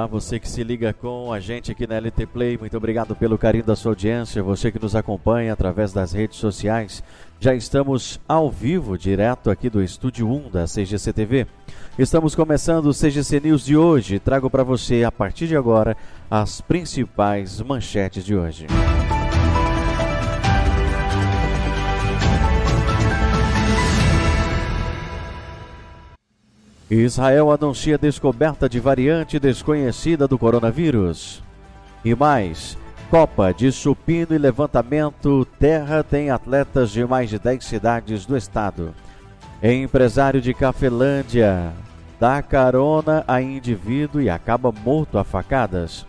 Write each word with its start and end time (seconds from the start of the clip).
Olá, 0.00 0.06
você 0.06 0.40
que 0.40 0.48
se 0.48 0.64
liga 0.64 0.94
com 0.94 1.30
a 1.30 1.38
gente 1.40 1.70
aqui 1.70 1.86
na 1.86 1.98
LT 1.98 2.24
Play, 2.24 2.56
muito 2.56 2.74
obrigado 2.74 3.14
pelo 3.14 3.36
carinho 3.36 3.64
da 3.64 3.76
sua 3.76 3.92
audiência, 3.92 4.42
você 4.42 4.72
que 4.72 4.80
nos 4.80 4.96
acompanha 4.96 5.52
através 5.52 5.92
das 5.92 6.14
redes 6.14 6.38
sociais. 6.38 7.04
Já 7.38 7.54
estamos 7.54 8.18
ao 8.26 8.50
vivo, 8.50 8.96
direto 8.96 9.50
aqui 9.50 9.68
do 9.68 9.82
estúdio 9.82 10.26
1 10.26 10.48
da 10.52 10.64
CGC 10.64 11.12
TV. 11.12 11.46
Estamos 11.98 12.34
começando 12.34 12.86
o 12.86 12.94
CGC 12.94 13.40
News 13.40 13.62
de 13.62 13.76
hoje. 13.76 14.18
Trago 14.18 14.48
para 14.48 14.64
você, 14.64 15.04
a 15.04 15.12
partir 15.12 15.46
de 15.46 15.54
agora, 15.54 15.94
as 16.30 16.62
principais 16.62 17.60
manchetes 17.60 18.24
de 18.24 18.34
hoje. 18.34 18.68
Israel 26.90 27.52
anuncia 27.52 27.96
descoberta 27.96 28.68
de 28.68 28.80
variante 28.80 29.38
desconhecida 29.38 30.26
do 30.26 30.36
coronavírus. 30.36 31.40
E 32.04 32.14
mais, 32.16 32.76
Copa 33.08 33.52
de 33.52 33.70
Supino 33.70 34.34
e 34.34 34.38
Levantamento 34.38 35.44
Terra 35.58 36.02
tem 36.02 36.30
atletas 36.30 36.90
de 36.90 37.04
mais 37.04 37.30
de 37.30 37.38
10 37.38 37.64
cidades 37.64 38.26
do 38.26 38.36
estado. 38.36 38.92
Empresário 39.62 40.40
de 40.40 40.52
Cafelândia 40.52 41.72
dá 42.18 42.42
carona 42.42 43.24
a 43.28 43.40
indivíduo 43.40 44.20
e 44.20 44.28
acaba 44.28 44.72
morto 44.72 45.16
a 45.16 45.22
facadas. 45.22 46.04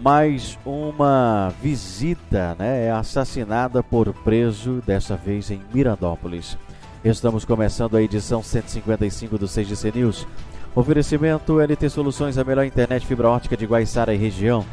Mais 0.00 0.58
uma 0.64 1.52
visita, 1.60 2.56
né? 2.58 2.86
É 2.86 2.90
assassinada 2.90 3.82
por 3.82 4.14
preso, 4.14 4.82
dessa 4.86 5.16
vez 5.16 5.50
em 5.50 5.60
Mirandópolis. 5.72 6.56
Estamos 7.04 7.44
começando 7.44 7.96
a 7.96 8.02
edição 8.02 8.42
155 8.42 9.38
do 9.38 9.46
CGC 9.46 9.92
News. 9.94 10.26
Oferecimento 10.74 11.60
LT 11.60 11.88
Soluções, 11.90 12.36
a 12.36 12.42
melhor 12.44 12.64
internet 12.64 13.06
fibra 13.06 13.28
ótica 13.28 13.56
de 13.56 13.66
Guaiçara 13.66 14.12
e 14.12 14.16
região. 14.16 14.64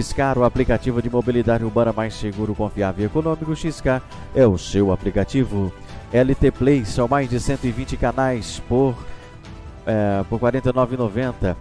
Xcar, 0.00 0.38
o 0.38 0.44
aplicativo 0.44 1.02
de 1.02 1.10
mobilidade 1.10 1.64
urbana 1.64 1.92
mais 1.92 2.14
seguro, 2.14 2.54
confiável 2.54 3.02
e 3.02 3.06
econômico. 3.06 3.54
Xcar 3.56 4.00
é 4.32 4.46
o 4.46 4.56
seu 4.56 4.92
aplicativo. 4.92 5.72
LT 6.12 6.52
Play, 6.52 6.84
são 6.84 7.08
mais 7.08 7.28
de 7.28 7.40
120 7.40 7.96
canais 7.96 8.62
por, 8.68 8.94
é, 9.84 10.24
por 10.30 10.40
R$ 10.40 10.60
49,90. 10.60 11.56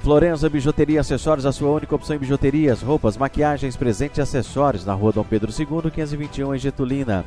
Florença 0.00 0.50
Bijuteria 0.50 1.00
Acessórios, 1.00 1.46
a 1.46 1.52
sua 1.52 1.70
única 1.70 1.94
opção 1.94 2.16
em 2.16 2.18
bijuterias, 2.18 2.82
roupas, 2.82 3.16
maquiagens, 3.16 3.76
presentes 3.76 4.18
e 4.18 4.20
acessórios 4.20 4.84
na 4.84 4.92
rua 4.92 5.12
Dom 5.12 5.24
Pedro 5.24 5.50
II, 5.50 5.90
521 5.90 6.54
em 6.54 6.58
Getulina. 6.58 7.24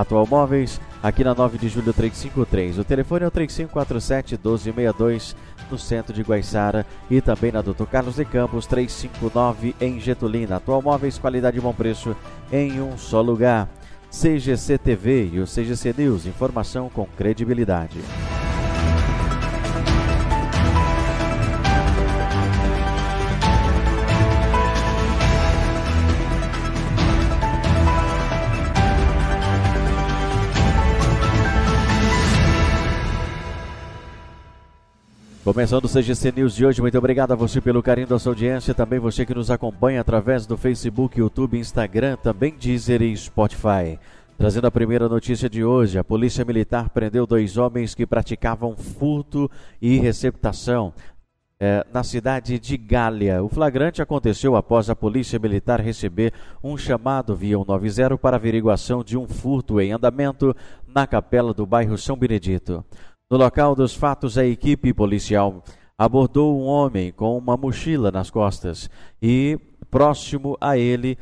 Atual 0.00 0.26
Móveis, 0.26 0.78
aqui 1.02 1.24
na 1.24 1.34
9 1.34 1.56
de 1.56 1.68
julho 1.70 1.92
353. 1.92 2.78
O 2.78 2.84
telefone 2.84 3.24
é 3.24 3.26
o 3.26 3.30
3547 3.30 4.34
1262 4.34 5.34
no 5.70 5.78
centro 5.78 6.12
de 6.12 6.20
Guaiçara 6.20 6.84
e 7.10 7.20
também 7.22 7.50
na 7.50 7.62
Doutor 7.62 7.86
Carlos 7.86 8.16
de 8.16 8.24
Campos 8.26 8.66
359 8.66 9.74
em 9.80 9.98
Getulina. 9.98 10.56
Atual 10.56 10.82
Móveis, 10.82 11.16
qualidade 11.16 11.56
e 11.56 11.60
bom 11.62 11.72
preço 11.72 12.14
em 12.52 12.78
um 12.80 12.98
só 12.98 13.22
lugar. 13.22 13.68
CGC 14.10 14.78
TV 14.78 15.30
e 15.32 15.40
o 15.40 15.46
CGC 15.46 15.94
News, 15.96 16.26
informação 16.26 16.90
com 16.90 17.06
credibilidade. 17.06 17.98
Começando 35.46 35.84
o 35.84 35.88
CGC 35.88 36.32
News 36.32 36.56
de 36.56 36.66
hoje, 36.66 36.82
muito 36.82 36.98
obrigado 36.98 37.30
a 37.30 37.36
você 37.36 37.60
pelo 37.60 37.80
carinho 37.80 38.08
da 38.08 38.18
sua 38.18 38.32
audiência, 38.32 38.74
também 38.74 38.98
você 38.98 39.24
que 39.24 39.32
nos 39.32 39.48
acompanha 39.48 40.00
através 40.00 40.44
do 40.44 40.56
Facebook, 40.56 41.20
YouTube, 41.20 41.56
Instagram, 41.56 42.16
também 42.16 42.52
Deezer 42.58 43.00
e 43.00 43.16
Spotify. 43.16 43.96
Trazendo 44.36 44.66
a 44.66 44.72
primeira 44.72 45.08
notícia 45.08 45.48
de 45.48 45.62
hoje, 45.62 46.00
a 46.00 46.02
Polícia 46.02 46.44
Militar 46.44 46.90
prendeu 46.90 47.28
dois 47.28 47.56
homens 47.56 47.94
que 47.94 48.04
praticavam 48.04 48.76
furto 48.76 49.48
e 49.80 49.98
receptação 49.98 50.92
é, 51.60 51.86
na 51.94 52.02
cidade 52.02 52.58
de 52.58 52.76
Gália. 52.76 53.40
O 53.40 53.48
flagrante 53.48 54.02
aconteceu 54.02 54.56
após 54.56 54.90
a 54.90 54.96
Polícia 54.96 55.38
Militar 55.38 55.80
receber 55.80 56.32
um 56.60 56.76
chamado 56.76 57.36
via 57.36 57.56
190 57.56 58.18
para 58.18 58.34
averiguação 58.34 59.04
de 59.04 59.16
um 59.16 59.28
furto 59.28 59.80
em 59.80 59.92
andamento 59.92 60.56
na 60.88 61.06
capela 61.06 61.54
do 61.54 61.64
bairro 61.64 61.96
São 61.96 62.16
Benedito. 62.16 62.84
No 63.28 63.36
local 63.36 63.74
dos 63.74 63.92
fatos, 63.92 64.38
a 64.38 64.46
equipe 64.46 64.92
policial 64.92 65.64
abordou 65.98 66.60
um 66.60 66.64
homem 66.64 67.10
com 67.10 67.36
uma 67.36 67.56
mochila 67.56 68.12
nas 68.12 68.30
costas 68.30 68.88
e, 69.20 69.58
próximo 69.90 70.56
a 70.60 70.78
ele, 70.78 71.18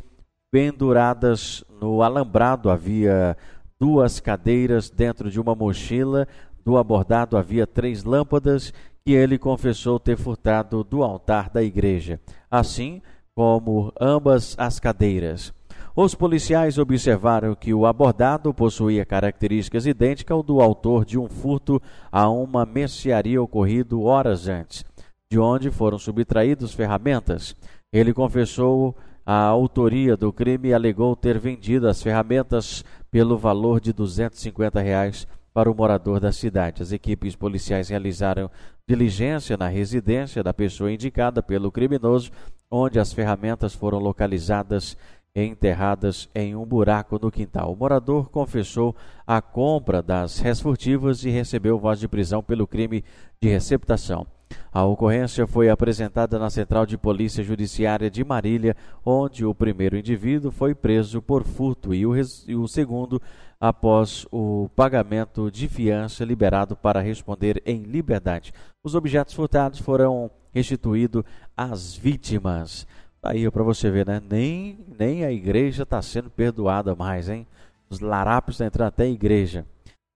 penduradas 0.52 1.64
no 1.80 2.02
alambrado, 2.02 2.68
havia 2.68 3.34
duas 3.80 4.20
cadeiras 4.20 4.90
dentro 4.90 5.30
de 5.30 5.40
uma 5.40 5.54
mochila. 5.54 6.28
Do 6.62 6.76
abordado 6.76 7.38
havia 7.38 7.66
três 7.66 8.04
lâmpadas 8.04 8.70
que 9.02 9.12
ele 9.12 9.38
confessou 9.38 9.98
ter 9.98 10.18
furtado 10.18 10.84
do 10.84 11.02
altar 11.02 11.48
da 11.48 11.62
igreja, 11.62 12.20
assim 12.50 13.00
como 13.34 13.90
ambas 13.98 14.54
as 14.58 14.78
cadeiras. 14.78 15.54
Os 15.96 16.12
policiais 16.12 16.76
observaram 16.76 17.54
que 17.54 17.72
o 17.72 17.86
abordado 17.86 18.52
possuía 18.52 19.06
características 19.06 19.86
idênticas 19.86 20.34
ao 20.34 20.42
do 20.42 20.60
autor 20.60 21.04
de 21.04 21.16
um 21.16 21.28
furto 21.28 21.80
a 22.10 22.28
uma 22.28 22.66
mercearia 22.66 23.40
ocorrido 23.40 24.02
horas 24.02 24.48
antes, 24.48 24.84
de 25.30 25.38
onde 25.38 25.70
foram 25.70 25.96
subtraídas 25.96 26.74
ferramentas. 26.74 27.54
Ele 27.92 28.12
confessou 28.12 28.96
a 29.24 29.36
autoria 29.36 30.16
do 30.16 30.32
crime 30.32 30.70
e 30.70 30.74
alegou 30.74 31.14
ter 31.14 31.38
vendido 31.38 31.86
as 31.86 32.02
ferramentas 32.02 32.84
pelo 33.08 33.38
valor 33.38 33.80
de 33.80 33.92
250 33.92 34.80
reais 34.80 35.28
para 35.52 35.70
o 35.70 35.74
morador 35.76 36.18
da 36.18 36.32
cidade. 36.32 36.82
As 36.82 36.90
equipes 36.90 37.36
policiais 37.36 37.88
realizaram 37.88 38.50
diligência 38.88 39.56
na 39.56 39.68
residência 39.68 40.42
da 40.42 40.52
pessoa 40.52 40.90
indicada 40.90 41.40
pelo 41.40 41.70
criminoso, 41.70 42.32
onde 42.68 42.98
as 42.98 43.12
ferramentas 43.12 43.72
foram 43.72 44.00
localizadas 44.00 44.96
enterradas 45.42 46.28
em 46.32 46.54
um 46.54 46.64
buraco 46.64 47.18
no 47.20 47.30
quintal. 47.30 47.72
O 47.72 47.76
morador 47.76 48.30
confessou 48.30 48.94
a 49.26 49.42
compra 49.42 50.00
das 50.00 50.40
furtivas 50.60 51.24
e 51.24 51.30
recebeu 51.30 51.78
voz 51.78 51.98
de 51.98 52.06
prisão 52.06 52.40
pelo 52.40 52.68
crime 52.68 53.04
de 53.40 53.48
receptação. 53.48 54.26
A 54.72 54.84
ocorrência 54.84 55.46
foi 55.46 55.68
apresentada 55.68 56.38
na 56.38 56.50
Central 56.50 56.86
de 56.86 56.96
Polícia 56.96 57.42
Judiciária 57.42 58.08
de 58.08 58.22
Marília, 58.22 58.76
onde 59.04 59.44
o 59.44 59.52
primeiro 59.52 59.96
indivíduo 59.96 60.52
foi 60.52 60.72
preso 60.72 61.20
por 61.20 61.42
furto 61.42 61.92
e 61.92 62.06
o, 62.06 62.14
e 62.46 62.54
o 62.54 62.68
segundo 62.68 63.20
após 63.60 64.26
o 64.30 64.68
pagamento 64.76 65.50
de 65.50 65.66
fiança 65.66 66.24
liberado 66.24 66.76
para 66.76 67.00
responder 67.00 67.60
em 67.66 67.82
liberdade. 67.82 68.52
Os 68.84 68.94
objetos 68.94 69.34
furtados 69.34 69.80
foram 69.80 70.30
restituídos 70.52 71.24
às 71.56 71.96
vítimas. 71.96 72.86
Tá 73.24 73.30
aí 73.30 73.50
para 73.50 73.62
você 73.62 73.90
ver, 73.90 74.06
né? 74.06 74.20
Nem, 74.30 74.78
nem 74.98 75.24
a 75.24 75.32
igreja 75.32 75.84
está 75.84 76.02
sendo 76.02 76.28
perdoada 76.28 76.94
mais, 76.94 77.26
hein? 77.26 77.46
Os 77.88 77.98
larápios 77.98 78.56
estão 78.56 78.66
entrando 78.66 78.88
até 78.88 79.04
a 79.04 79.08
igreja. 79.08 79.64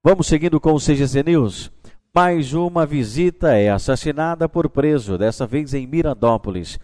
Vamos 0.03 0.27
seguindo 0.27 0.59
com 0.59 0.73
o 0.73 0.79
CGC 0.79 1.23
News. 1.23 1.71
Mais 2.13 2.53
uma 2.53 2.85
visita 2.85 3.55
é 3.55 3.71
assassinada 3.71 4.47
por 4.47 4.69
preso, 4.69 5.17
dessa 5.17 5.47
vez 5.47 5.73
em 5.73 5.87
Mirandópolis. 5.87 6.77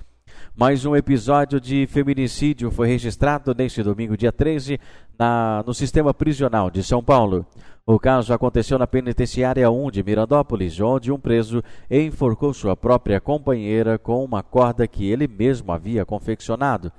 Mais 0.58 0.86
um 0.86 0.96
episódio 0.96 1.60
de 1.60 1.86
feminicídio 1.86 2.72
foi 2.72 2.88
registrado 2.88 3.54
neste 3.54 3.84
domingo, 3.84 4.16
dia 4.16 4.32
13, 4.32 4.80
na, 5.20 5.62
no 5.68 5.74
sistema 5.74 6.14
prisional 6.14 6.72
de 6.72 6.82
São 6.82 7.04
Paulo. 7.04 7.46
O 7.86 8.00
caso 8.00 8.34
aconteceu 8.34 8.80
na 8.80 8.88
penitenciária 8.88 9.70
1 9.70 9.92
de 9.92 10.02
Mirandópolis, 10.02 10.80
onde 10.80 11.12
um 11.12 11.20
preso 11.20 11.62
enforcou 11.92 12.54
sua 12.54 12.74
própria 12.74 13.20
companheira 13.20 14.00
com 14.00 14.24
uma 14.24 14.42
corda 14.42 14.88
que 14.88 15.12
ele 15.12 15.28
mesmo 15.28 15.74
havia 15.74 16.06
confeccionado. 16.06 16.90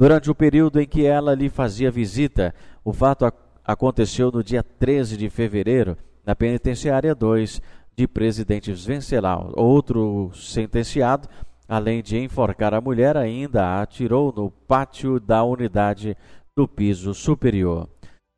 Durante 0.00 0.28
o 0.28 0.34
período 0.34 0.80
em 0.80 0.86
que 0.86 1.06
ela 1.06 1.32
lhe 1.32 1.48
fazia 1.48 1.92
visita, 1.92 2.52
o 2.84 2.92
fato 2.92 3.32
aconteceu 3.64 4.32
no 4.32 4.42
dia 4.42 4.64
13 4.64 5.16
de 5.16 5.30
fevereiro, 5.30 5.96
na 6.26 6.34
penitenciária 6.34 7.14
2 7.14 7.62
de 7.96 8.08
Presidente 8.08 8.72
Venceslau. 8.72 9.52
Outro 9.56 10.32
sentenciado, 10.34 11.28
além 11.68 12.02
de 12.02 12.18
enforcar 12.18 12.74
a 12.74 12.80
mulher, 12.80 13.16
ainda 13.16 13.64
a 13.64 13.82
atirou 13.82 14.32
no 14.34 14.50
pátio 14.50 15.18
da 15.18 15.42
unidade 15.44 16.16
do 16.56 16.66
piso 16.66 17.12
superior. 17.14 17.88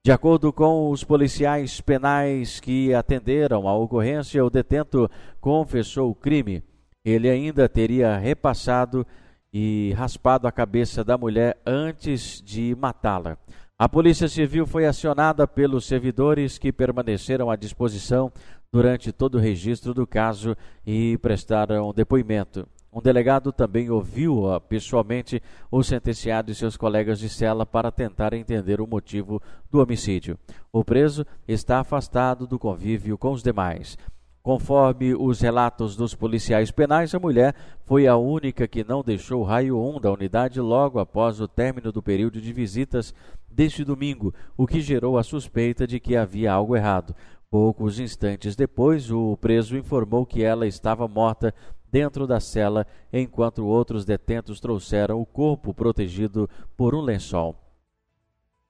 De 0.04 0.12
acordo 0.12 0.52
com 0.52 0.90
os 0.90 1.04
policiais 1.04 1.80
penais 1.80 2.60
que 2.60 2.94
atenderam 2.94 3.68
a 3.68 3.76
ocorrência, 3.76 4.44
o 4.44 4.48
detento 4.48 5.10
confessou 5.40 6.10
o 6.10 6.14
crime. 6.14 6.62
Ele 7.04 7.28
ainda 7.28 7.68
teria 7.68 8.16
repassado 8.16 9.06
e 9.52 9.92
raspado 9.96 10.46
a 10.46 10.52
cabeça 10.52 11.04
da 11.04 11.18
mulher 11.18 11.60
antes 11.66 12.42
de 12.42 12.74
matá-la. 12.74 13.36
A 13.78 13.88
Polícia 13.88 14.28
Civil 14.28 14.66
foi 14.66 14.86
acionada 14.86 15.46
pelos 15.46 15.86
servidores 15.86 16.58
que 16.58 16.72
permaneceram 16.72 17.50
à 17.50 17.56
disposição 17.56 18.32
durante 18.72 19.12
todo 19.12 19.36
o 19.36 19.40
registro 19.40 19.94
do 19.94 20.06
caso 20.06 20.56
e 20.86 21.16
prestaram 21.18 21.92
depoimento. 21.92 22.66
Um 22.98 23.00
delegado 23.00 23.52
também 23.52 23.88
ouviu 23.90 24.42
pessoalmente 24.68 25.40
o 25.70 25.84
sentenciado 25.84 26.50
e 26.50 26.54
seus 26.54 26.76
colegas 26.76 27.20
de 27.20 27.28
cela 27.28 27.64
para 27.64 27.92
tentar 27.92 28.32
entender 28.32 28.80
o 28.80 28.88
motivo 28.88 29.40
do 29.70 29.80
homicídio. 29.80 30.36
O 30.72 30.82
preso 30.82 31.24
está 31.46 31.78
afastado 31.78 32.44
do 32.44 32.58
convívio 32.58 33.16
com 33.16 33.30
os 33.30 33.40
demais. 33.40 33.96
Conforme 34.42 35.14
os 35.14 35.40
relatos 35.40 35.94
dos 35.94 36.12
policiais 36.12 36.72
penais, 36.72 37.14
a 37.14 37.20
mulher 37.20 37.54
foi 37.84 38.08
a 38.08 38.16
única 38.16 38.66
que 38.66 38.82
não 38.82 39.04
deixou 39.04 39.42
o 39.42 39.44
raio 39.44 39.78
1 39.78 40.00
da 40.00 40.10
unidade 40.10 40.60
logo 40.60 40.98
após 40.98 41.40
o 41.40 41.46
término 41.46 41.92
do 41.92 42.02
período 42.02 42.40
de 42.40 42.52
visitas 42.52 43.14
deste 43.48 43.84
domingo, 43.84 44.34
o 44.56 44.66
que 44.66 44.80
gerou 44.80 45.16
a 45.16 45.22
suspeita 45.22 45.86
de 45.86 46.00
que 46.00 46.16
havia 46.16 46.52
algo 46.52 46.74
errado. 46.74 47.14
Poucos 47.50 47.98
instantes 47.98 48.54
depois, 48.54 49.10
o 49.10 49.34
preso 49.38 49.74
informou 49.74 50.26
que 50.26 50.42
ela 50.42 50.66
estava 50.66 51.08
morta 51.08 51.54
dentro 51.90 52.26
da 52.26 52.40
cela, 52.40 52.86
enquanto 53.12 53.66
outros 53.66 54.04
detentos 54.04 54.60
trouxeram 54.60 55.20
o 55.20 55.26
corpo 55.26 55.72
protegido 55.72 56.48
por 56.76 56.94
um 56.94 57.00
lençol. 57.00 57.56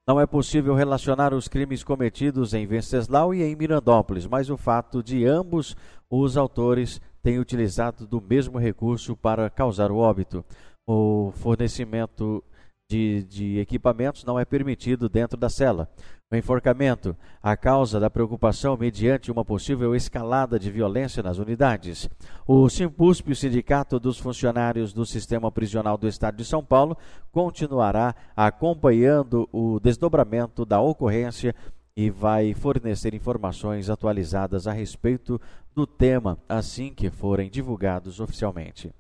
Não 0.07 0.19
é 0.19 0.27
possível 0.27 0.75
relacionar 0.75 1.35
os 1.35 1.49
crimes 1.49 1.85
cometidos 1.85 2.55
em 2.55 2.67
Venceslau 2.67 3.35
e 3.35 3.43
em 3.43 3.55
Mirandópolis, 3.55 4.27
mas 4.27 4.49
o 4.49 4.57
fato 4.57 5.03
de 5.03 5.27
ambos 5.27 5.77
os 6.09 6.37
autores 6.37 6.99
terem 7.23 7.39
utilizado 7.39 8.07
do 8.07 8.21
mesmo 8.21 8.59
recurso 8.59 9.15
para 9.15 9.51
causar 9.51 9.91
o 9.91 9.99
óbito. 9.99 10.43
O 10.87 11.31
fornecimento 11.33 12.43
de, 12.91 13.23
de 13.25 13.59
equipamentos 13.59 14.25
não 14.25 14.39
é 14.39 14.47
permitido 14.47 15.11
dentro 15.11 15.39
da 15.39 15.51
cela. 15.51 15.91
O 16.31 16.37
enforcamento, 16.37 17.17
a 17.43 17.57
causa 17.57 17.99
da 17.99 18.11
preocupação 18.11 18.77
mediante 18.77 19.33
uma 19.33 19.47
possível 19.47 19.95
escalada 19.95 20.59
de 20.59 20.71
violência 20.71 21.23
nas 21.23 21.39
unidades. 21.39 22.07
O 22.47 22.69
Simpusp, 22.69 23.33
o 23.33 23.35
Sindicato 23.35 23.99
dos 23.99 24.19
Funcionários 24.19 24.93
do 24.93 25.07
Sistema 25.07 25.51
Prisional 25.51 25.97
do 25.97 26.07
Estado 26.07 26.37
de 26.37 26.45
São 26.45 26.63
Paulo, 26.63 26.99
continuará 27.33 28.15
acompanhando 28.37 29.49
o 29.51 29.81
desdobramento 29.81 30.67
da 30.67 30.79
ocorrência 30.79 31.55
e 31.97 32.11
vai 32.11 32.53
fornecer 32.53 33.15
informações 33.15 33.89
atualizadas 33.89 34.67
a 34.67 34.73
respeito 34.73 35.41
do 35.75 35.87
tema 35.87 36.37
assim 36.47 36.93
que 36.93 37.09
forem 37.09 37.49
divulgados 37.49 38.21
oficialmente. 38.21 38.93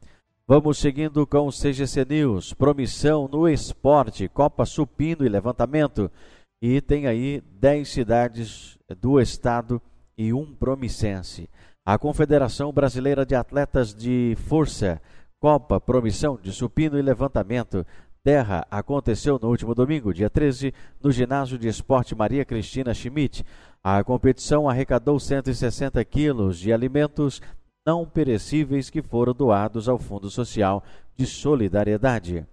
Vamos 0.50 0.78
seguindo 0.78 1.26
com 1.26 1.46
o 1.46 1.52
CGC 1.52 2.06
News. 2.08 2.54
Promissão 2.54 3.28
no 3.30 3.46
esporte, 3.46 4.28
Copa 4.28 4.64
Supino 4.64 5.26
e 5.26 5.28
levantamento. 5.28 6.10
E 6.60 6.80
tem 6.80 7.06
aí 7.06 7.40
10 7.60 7.88
cidades 7.88 8.78
do 9.00 9.20
estado 9.20 9.80
e 10.16 10.32
um 10.32 10.54
promissense. 10.54 11.48
A 11.86 11.96
Confederação 11.96 12.72
Brasileira 12.72 13.24
de 13.24 13.36
Atletas 13.36 13.94
de 13.94 14.36
Força, 14.48 15.00
Copa 15.38 15.80
Promissão 15.80 16.36
de 16.42 16.52
Supino 16.52 16.98
e 16.98 17.02
Levantamento, 17.02 17.86
Terra, 18.24 18.66
aconteceu 18.70 19.38
no 19.40 19.48
último 19.48 19.72
domingo, 19.74 20.12
dia 20.12 20.28
13, 20.28 20.74
no 21.00 21.12
ginásio 21.12 21.56
de 21.56 21.68
esporte 21.68 22.14
Maria 22.14 22.44
Cristina 22.44 22.92
Schmidt. 22.92 23.46
A 23.82 24.02
competição 24.02 24.68
arrecadou 24.68 25.20
160 25.20 26.04
quilos 26.04 26.58
de 26.58 26.72
alimentos 26.72 27.40
não 27.86 28.04
perecíveis 28.04 28.90
que 28.90 29.00
foram 29.00 29.32
doados 29.32 29.88
ao 29.88 29.98
Fundo 29.98 30.28
Social 30.28 30.82
de 31.16 31.24
Solidariedade. 31.24 32.44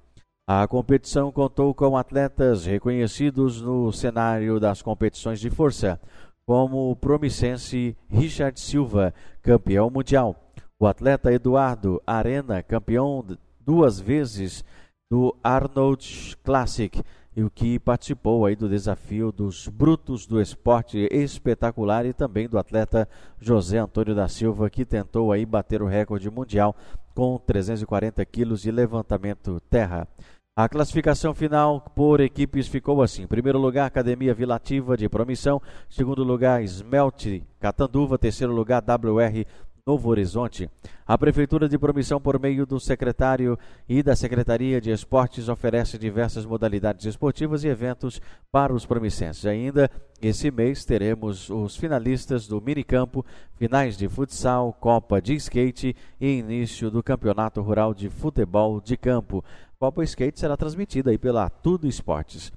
A 0.48 0.68
competição 0.68 1.32
contou 1.32 1.74
com 1.74 1.98
atletas 1.98 2.68
reconhecidos 2.68 3.60
no 3.60 3.92
cenário 3.92 4.60
das 4.60 4.80
competições 4.80 5.40
de 5.40 5.50
força, 5.50 6.00
como 6.46 6.92
o 6.92 6.96
promissense 6.96 7.98
Richard 8.08 8.60
Silva, 8.60 9.12
campeão 9.42 9.90
mundial, 9.90 10.36
o 10.80 10.86
atleta 10.86 11.34
Eduardo 11.34 12.00
Arena, 12.06 12.62
campeão 12.62 13.26
duas 13.60 14.00
vezes 14.00 14.64
do 15.10 15.36
Arnold 15.44 16.38
Classic, 16.44 17.02
e 17.36 17.44
o 17.44 17.50
que 17.50 17.80
participou 17.80 18.46
aí 18.46 18.56
do 18.56 18.70
desafio 18.70 19.32
dos 19.32 19.68
brutos 19.68 20.26
do 20.26 20.40
esporte 20.40 21.10
espetacular 21.12 22.06
e 22.06 22.14
também 22.14 22.48
do 22.48 22.58
atleta 22.58 23.10
José 23.40 23.78
Antônio 23.78 24.16
da 24.16 24.28
Silva 24.28 24.70
que 24.70 24.86
tentou 24.86 25.32
aí 25.32 25.46
bater 25.46 25.82
o 25.82 25.88
recorde 25.88 26.30
mundial 26.30 26.76
com 27.14 27.38
340 27.38 28.24
quilos 28.26 28.62
de 28.62 28.72
levantamento 28.72 29.60
terra. 29.70 30.08
A 30.58 30.70
classificação 30.70 31.34
final 31.34 31.82
por 31.82 32.22
equipes 32.22 32.70
ficou 32.70 33.02
assim: 33.02 33.28
primeiro 33.28 33.60
lugar, 33.60 33.86
Academia 33.86 34.34
Vilativa 34.34 34.96
de 34.96 35.10
Promissão, 35.10 35.62
segundo 35.90 36.24
lugar, 36.24 36.64
Smelt 36.64 37.42
Catanduva, 37.60 38.18
terceiro 38.18 38.54
lugar, 38.54 38.82
WR 38.82 39.46
Novo 39.88 40.10
Horizonte. 40.10 40.68
A 41.06 41.16
Prefeitura 41.16 41.70
de 41.70 41.78
Promissão, 41.78 42.20
por 42.20 42.40
meio 42.40 42.66
do 42.66 42.80
secretário 42.80 43.56
e 43.88 44.02
da 44.02 44.16
Secretaria 44.16 44.82
de 44.82 44.90
Esportes, 44.90 45.48
oferece 45.48 46.00
diversas 46.00 46.44
modalidades 46.44 47.06
esportivas 47.06 47.64
e 47.64 47.68
eventos 47.68 48.20
para 48.52 48.74
os 48.74 48.84
promissenses. 48.84 49.46
Ainda 49.46 49.88
esse 50.20 50.50
mês 50.50 50.84
teremos 50.86 51.52
os 51.52 51.78
finalistas 51.78 52.48
do 52.48 52.60
minicampo, 52.60 53.24
finais 53.58 53.96
de 53.96 54.10
futsal, 54.10 54.74
Copa 54.74 55.22
de 55.22 55.36
skate 55.36 55.96
e 56.20 56.40
início 56.40 56.90
do 56.90 57.04
Campeonato 57.04 57.62
Rural 57.62 57.94
de 57.94 58.10
Futebol 58.10 58.82
de 58.82 58.98
Campo. 58.98 59.46
Copa 59.78 60.04
Skate 60.04 60.40
será 60.40 60.58
transmitida 60.58 61.12
aí 61.12 61.18
pela 61.20 61.48
Tudo 61.48 61.86
Esportes. 61.86 62.52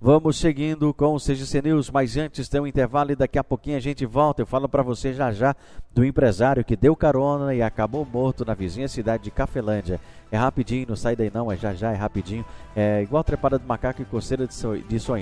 Vamos 0.00 0.38
seguindo 0.38 0.92
com 0.92 1.14
o 1.14 1.18
CGC 1.18 1.62
News, 1.62 1.90
mas 1.90 2.16
antes 2.16 2.48
tem 2.48 2.60
um 2.60 2.66
intervalo 2.66 3.12
e 3.12 3.16
daqui 3.16 3.38
a 3.38 3.44
pouquinho 3.44 3.76
a 3.76 3.80
gente 3.80 4.04
volta. 4.04 4.42
Eu 4.42 4.46
falo 4.46 4.68
para 4.68 4.82
você 4.82 5.12
já 5.12 5.32
já 5.32 5.54
do 5.94 6.04
empresário 6.04 6.64
que 6.64 6.76
deu 6.76 6.94
carona 6.94 7.54
e 7.54 7.62
acabou 7.62 8.06
morto 8.10 8.44
na 8.44 8.54
vizinha 8.54 8.88
cidade 8.88 9.24
de 9.24 9.30
Cafelândia. 9.30 10.00
É 10.30 10.36
rapidinho, 10.36 10.86
não 10.88 10.96
sai 10.96 11.16
daí 11.16 11.30
não, 11.32 11.50
é 11.50 11.56
já 11.56 11.72
já, 11.72 11.92
é 11.92 11.96
rapidinho. 11.96 12.44
É 12.76 13.02
igual 13.02 13.24
trepada 13.24 13.58
de 13.58 13.66
macaco 13.66 14.02
e 14.02 14.04
coceira 14.04 14.46
de, 14.46 14.54
so. 14.54 14.74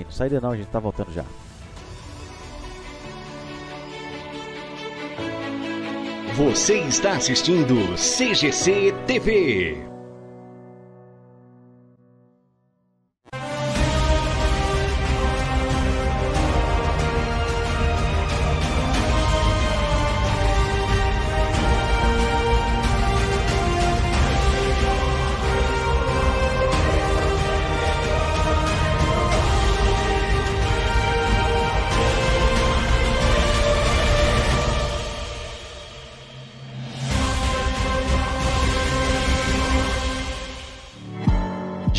Sai 0.09 0.29
daí 0.29 0.41
não, 0.41 0.51
a 0.51 0.57
gente 0.57 0.67
tá 0.67 0.79
voltando 0.79 1.13
já. 1.13 1.23
Você 6.35 6.79
está 6.79 7.11
assistindo 7.11 7.75
CGC 7.95 8.91
TV. 9.05 9.92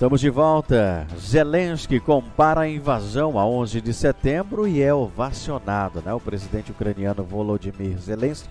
Estamos 0.00 0.22
de 0.22 0.30
volta. 0.30 1.06
Zelensky 1.18 2.00
compara 2.00 2.62
a 2.62 2.68
invasão 2.68 3.38
a 3.38 3.44
11 3.44 3.82
de 3.82 3.92
setembro 3.92 4.66
e 4.66 4.80
é 4.80 4.94
ovacionado. 4.94 6.00
Né? 6.00 6.10
O 6.14 6.18
presidente 6.18 6.72
ucraniano 6.72 7.22
Volodymyr 7.22 7.98
Zelensky 7.98 8.48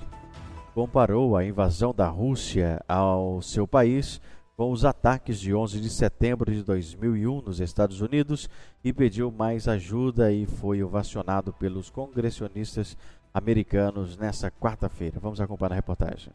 comparou 0.75 1.36
a 1.36 1.44
invasão 1.44 1.91
da 1.91 2.08
Rússia 2.08 2.79
ao 2.88 3.41
seu 3.41 3.65
país 3.68 4.22
com 4.56 4.72
os 4.72 4.86
ataques 4.86 5.39
de 5.39 5.51
11 5.51 5.82
de 5.82 5.89
setembro 5.89 6.53
de 6.53 6.62
2001 6.62 7.41
nos 7.41 7.60
Estados 7.60 8.00
Unidos 8.00 8.48
e 8.84 8.94
pediu 8.94 9.32
mais 9.32 9.68
ajuda 9.68 10.32
e 10.32 10.46
foi 10.46 10.84
ovacionado 10.84 11.51
pelos 11.51 11.89
congressionistas 11.89 12.96
americanos 13.34 14.15
nessa 14.15 14.51
quarta-feira. 14.51 15.20
Vamos 15.20 15.41
acompanhar 15.41 15.72
a 15.72 15.77
reportagem. 15.77 16.32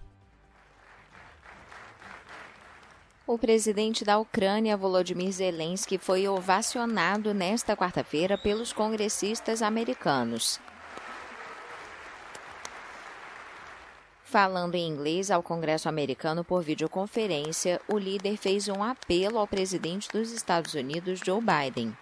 O 3.27 3.39
presidente 3.39 4.05
da 4.05 4.19
Ucrânia, 4.19 4.77
Volodymyr 4.77 5.33
Zelensky, 5.33 5.97
foi 5.97 6.29
ovacionado 6.29 7.33
nesta 7.33 7.75
quarta-feira 7.75 8.37
pelos 8.37 8.71
congressistas 8.71 9.63
americanos. 9.63 10.61
Falando 14.23 14.75
em 14.75 14.87
inglês 14.87 15.31
ao 15.31 15.43
Congresso 15.43 15.89
americano 15.89 16.45
por 16.45 16.63
videoconferência, 16.63 17.81
o 17.89 17.97
líder 17.97 18.37
fez 18.37 18.69
um 18.69 18.83
apelo 18.83 19.39
ao 19.39 19.47
presidente 19.47 20.07
dos 20.11 20.31
Estados 20.31 20.75
Unidos, 20.75 21.21
Joe 21.25 21.41
Biden. 21.41 21.97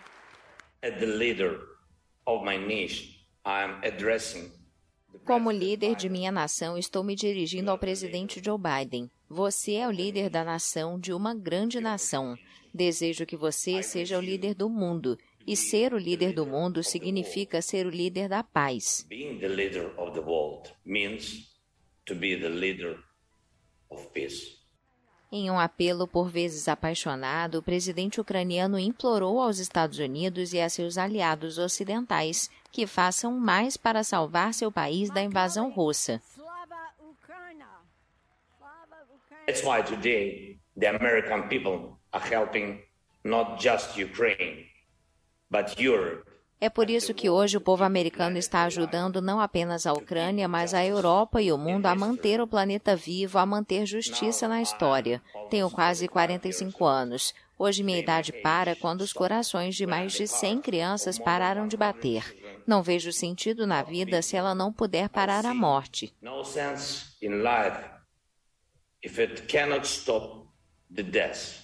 Como 5.25 5.53
líder 5.53 5.95
de 5.95 6.09
minha 6.09 6.33
nação, 6.33 6.77
estou 6.77 7.05
me 7.05 7.15
dirigindo 7.15 7.71
ao 7.71 7.79
presidente 7.79 8.43
Joe 8.45 8.59
Biden. 8.59 9.09
Você 9.35 9.77
é 9.77 9.89
o 9.89 9.91
líder 9.91 10.29
da 10.29 10.45
nação, 10.45 11.01
de 11.01 11.11
uma 11.11 11.35
grande 11.35 11.81
nação. 11.81 12.37
Desejo 12.73 13.25
que 13.25 13.35
você 13.35 13.83
seja 13.83 14.19
o 14.19 14.21
líder 14.21 14.55
do 14.55 14.69
mundo. 14.69 15.19
E 15.47 15.57
ser 15.57 15.95
o 15.95 15.99
líder 15.99 16.35
do 16.35 16.45
mundo 16.45 16.85
significa 16.85 17.63
ser 17.63 17.87
o 17.87 17.89
líder 17.89 18.29
da 18.29 18.43
paz. 18.43 19.07
Being 19.09 19.39
the 19.39 19.49
leader 19.49 19.99
of 19.99 20.13
the 20.13 20.21
world 20.21 20.71
means 20.85 21.51
to 22.05 22.15
be 22.15 22.37
the 22.37 22.51
leader 22.51 22.99
of 23.89 24.07
peace. 24.11 24.59
Em 25.33 25.51
um 25.51 25.59
apelo 25.59 26.07
por 26.07 26.29
vezes 26.29 26.69
apaixonado, 26.69 27.55
o 27.55 27.63
presidente 27.63 28.21
ucraniano 28.21 28.79
implorou 28.79 29.41
aos 29.41 29.59
Estados 29.59 29.99
Unidos 29.99 30.53
e 30.53 30.61
a 30.61 30.69
seus 30.69 30.99
aliados 30.99 31.57
ocidentais 31.57 32.51
que 32.71 32.87
façam 32.87 33.33
mais 33.41 33.79
para 33.79 34.05
salvar 34.05 34.53
seu 34.53 34.71
país 34.71 35.09
da 35.09 35.23
invasão 35.23 35.71
russa. 35.71 36.21
That's 39.47 39.65
why 39.65 39.83
today 39.83 40.59
the 40.77 40.87
American 40.87 41.49
people 41.49 41.99
are 42.13 42.21
helping 42.21 42.83
not 43.25 43.61
just 43.61 43.97
Ukraine, 43.99 44.67
but 45.51 45.79
Europe. 45.79 46.29
É 46.61 46.71
por 46.71 46.89
isso 46.89 47.13
que 47.13 47.29
hoje 47.29 47.57
o 47.57 47.61
povo 47.61 47.83
americano 47.83 48.39
está 48.39 48.63
ajudando 48.63 49.21
não 49.21 49.41
apenas 49.41 49.85
a 49.85 49.93
Ucrânia, 49.93 50.47
mas 50.47 50.73
a 50.73 50.85
Europa 50.87 51.43
e 51.43 51.51
o 51.51 51.59
mundo 51.59 51.87
a 51.87 51.95
manter 51.97 52.41
o 52.41 52.47
planeta 52.47 52.95
vivo, 52.95 53.37
a 53.37 53.45
manter 53.45 53.85
justiça 53.85 54.47
na 54.47 54.63
história. 54.63 55.21
Tenho 55.51 55.69
quase 55.69 56.07
45 56.07 56.85
anos. 56.85 57.35
Hoje 57.59 57.83
minha 57.83 57.99
idade 57.99 58.33
para 58.33 58.77
quando 58.77 59.01
os 59.01 59.13
corações 59.13 59.75
de 59.75 59.89
mais 59.89 60.13
de 60.13 60.29
100 60.29 60.61
crianças 60.61 61.19
pararam 61.19 61.67
de 61.67 61.77
bater. 61.77 62.23
Não 62.65 62.81
vejo 62.81 63.13
sentido 63.13 63.67
na 63.67 63.83
vida 63.83 64.23
se 64.23 64.37
ela 64.37 64.55
não 64.55 64.73
puder 64.73 65.09
parar 65.09 65.45
a 65.45 65.53
morte 65.53 66.15
if 69.03 69.19
it 69.19 69.47
cannot 69.47 69.87
stop 69.87 70.47
the 70.95 71.03
death. 71.03 71.63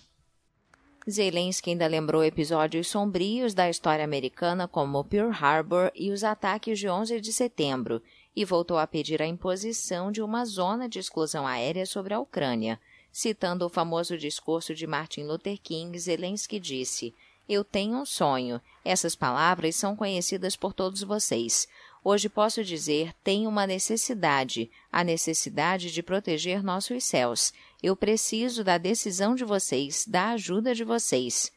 Zelensky 1.08 1.70
ainda 1.70 1.86
lembrou 1.86 2.22
episódios 2.22 2.88
sombrios 2.88 3.54
da 3.54 3.70
história 3.70 4.04
americana 4.04 4.68
como 4.68 5.02
Pearl 5.04 5.30
Harbor 5.30 5.90
e 5.94 6.10
os 6.10 6.22
ataques 6.22 6.78
de 6.78 6.86
11 6.86 7.20
de 7.20 7.32
setembro 7.32 8.02
e 8.36 8.44
voltou 8.44 8.76
a 8.76 8.86
pedir 8.86 9.22
a 9.22 9.26
imposição 9.26 10.12
de 10.12 10.20
uma 10.20 10.44
zona 10.44 10.88
de 10.88 10.98
exclusão 10.98 11.46
aérea 11.46 11.86
sobre 11.86 12.12
a 12.12 12.20
Ucrânia. 12.20 12.78
Citando 13.10 13.64
o 13.64 13.70
famoso 13.70 14.18
discurso 14.18 14.74
de 14.74 14.86
Martin 14.86 15.22
Luther 15.22 15.58
King, 15.60 15.98
Zelensky 15.98 16.60
disse: 16.60 17.14
Eu 17.48 17.64
tenho 17.64 17.96
um 17.96 18.04
sonho. 18.04 18.60
Essas 18.84 19.16
palavras 19.16 19.76
são 19.76 19.96
conhecidas 19.96 20.56
por 20.56 20.74
todos 20.74 21.02
vocês. 21.02 21.66
Hoje 22.04 22.28
posso 22.28 22.64
dizer, 22.64 23.12
tenho 23.22 23.48
uma 23.48 23.66
necessidade, 23.66 24.70
a 24.90 25.02
necessidade 25.02 25.90
de 25.90 26.02
proteger 26.02 26.62
nossos 26.62 27.04
céus. 27.04 27.52
Eu 27.82 27.96
preciso 27.96 28.62
da 28.62 28.78
decisão 28.78 29.34
de 29.34 29.44
vocês, 29.44 30.06
da 30.06 30.30
ajuda 30.30 30.74
de 30.74 30.84
vocês. 30.84 31.52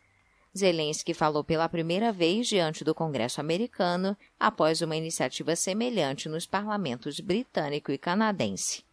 Zelensky 0.58 1.14
falou 1.14 1.44
pela 1.44 1.70
primeira 1.70 2.12
vez 2.12 2.48
diante 2.48 2.84
do 2.84 2.94
Congresso 2.94 3.40
americano, 3.40 4.18
após 4.40 4.82
uma 4.82 4.98
iniciativa 4.98 5.56
semelhante 5.56 6.28
nos 6.28 6.46
parlamentos 6.46 7.20
britânico 7.20 7.92
e 7.92 7.98
canadense. 7.98 8.84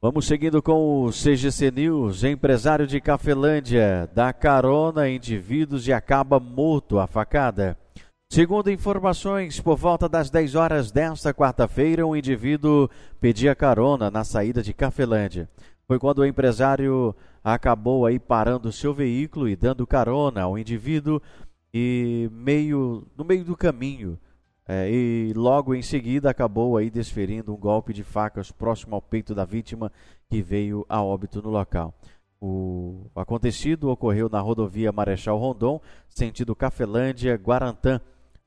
Vamos 0.00 0.26
seguindo 0.26 0.62
com 0.62 1.02
o 1.02 1.10
CGC 1.10 1.72
News. 1.72 2.22
Empresário 2.22 2.86
de 2.86 3.00
Cafelândia 3.00 4.08
dá 4.14 4.32
carona 4.32 5.02
a 5.02 5.10
indivíduos 5.10 5.88
e 5.88 5.92
acaba 5.92 6.38
morto 6.38 7.00
a 7.00 7.06
facada. 7.08 7.76
Segundo 8.30 8.70
informações, 8.70 9.58
por 9.58 9.78
volta 9.78 10.06
das 10.06 10.28
10 10.28 10.54
horas 10.54 10.90
desta 10.90 11.32
quarta-feira, 11.32 12.06
um 12.06 12.14
indivíduo 12.14 12.90
pedia 13.18 13.54
carona 13.54 14.10
na 14.10 14.22
saída 14.22 14.62
de 14.62 14.74
Cafelândia. 14.74 15.48
Foi 15.86 15.98
quando 15.98 16.18
o 16.18 16.26
empresário 16.26 17.16
acabou 17.42 18.04
aí 18.04 18.18
parando 18.18 18.70
seu 18.70 18.92
veículo 18.92 19.48
e 19.48 19.56
dando 19.56 19.86
carona 19.86 20.42
ao 20.42 20.58
indivíduo 20.58 21.22
e 21.72 22.28
meio 22.30 23.06
no 23.16 23.24
meio 23.24 23.44
do 23.44 23.56
caminho 23.56 24.18
é, 24.66 24.90
e 24.90 25.32
logo 25.34 25.74
em 25.74 25.80
seguida 25.80 26.28
acabou 26.28 26.76
aí 26.76 26.90
desferindo 26.90 27.54
um 27.54 27.56
golpe 27.56 27.94
de 27.94 28.04
facas 28.04 28.52
próximo 28.52 28.94
ao 28.94 29.00
peito 29.00 29.34
da 29.34 29.46
vítima 29.46 29.90
que 30.28 30.42
veio 30.42 30.84
a 30.86 31.02
óbito 31.02 31.40
no 31.40 31.48
local. 31.48 31.94
O 32.38 33.06
acontecido 33.16 33.88
ocorreu 33.88 34.28
na 34.28 34.38
rodovia 34.38 34.92
Marechal 34.92 35.38
Rondon, 35.38 35.80
sentido 36.10 36.54
Cafelândia, 36.54 37.34
Guarantã. 37.36 37.98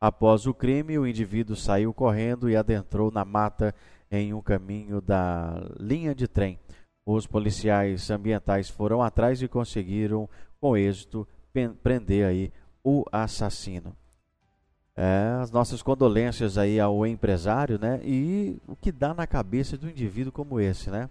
Após 0.01 0.47
o 0.47 0.53
crime, 0.53 0.97
o 0.97 1.05
indivíduo 1.05 1.55
saiu 1.55 1.93
correndo 1.93 2.49
e 2.49 2.55
adentrou 2.55 3.11
na 3.11 3.23
mata 3.23 3.75
em 4.09 4.33
um 4.33 4.41
caminho 4.41 4.99
da 4.99 5.63
linha 5.79 6.15
de 6.15 6.27
trem. 6.27 6.59
Os 7.05 7.27
policiais 7.27 8.09
ambientais 8.09 8.67
foram 8.67 9.03
atrás 9.03 9.43
e 9.43 9.47
conseguiram, 9.47 10.27
com 10.59 10.75
êxito, 10.75 11.27
prender 11.83 12.25
aí 12.25 12.51
o 12.83 13.05
assassino. 13.11 13.95
É, 14.95 15.37
as 15.39 15.51
nossas 15.51 15.83
condolências 15.83 16.57
aí 16.57 16.79
ao 16.79 17.05
empresário, 17.05 17.77
né? 17.77 18.01
E 18.03 18.59
o 18.67 18.75
que 18.75 18.91
dá 18.91 19.13
na 19.13 19.27
cabeça 19.27 19.77
do 19.77 19.87
indivíduo 19.87 20.31
como 20.31 20.59
esse, 20.59 20.89
né? 20.89 21.09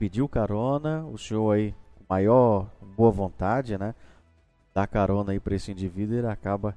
Pediu 0.00 0.28
carona, 0.28 1.04
o 1.06 1.16
senhor 1.16 1.52
aí 1.52 1.74
com 1.96 2.04
maior 2.08 2.68
boa 2.96 3.12
vontade, 3.12 3.78
né? 3.78 3.94
Dá 4.74 4.84
carona 4.84 5.30
aí 5.30 5.38
para 5.38 5.54
esse 5.54 5.70
indivíduo 5.70 6.16
e 6.16 6.18
ele 6.18 6.26
acaba 6.26 6.76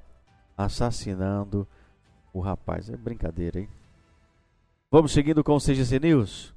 assassinando 0.57 1.67
o 2.33 2.39
rapaz. 2.39 2.89
É 2.89 2.97
brincadeira, 2.97 3.59
hein? 3.59 3.69
Vamos 4.91 5.12
seguindo 5.12 5.43
com 5.43 5.55
o 5.55 5.59
CGC 5.59 6.00
News. 6.00 6.53